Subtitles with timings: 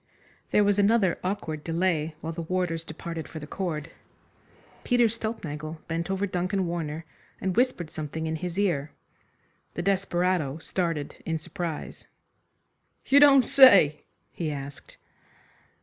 [0.49, 3.91] There was another awkward delay while the warders departed for the cord.
[4.83, 7.05] Peter Stulpnagel bent over Duncan Warner,
[7.39, 8.93] and whispered something in his ear.
[9.75, 12.07] The desperado started in surprise.
[13.05, 14.01] "You don't say?"
[14.31, 14.97] he asked.